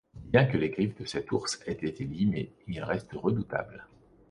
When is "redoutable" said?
3.13-3.85